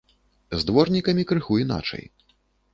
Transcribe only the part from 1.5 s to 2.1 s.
іначай.